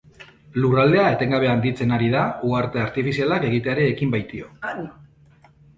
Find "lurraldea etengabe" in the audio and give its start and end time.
0.61-1.51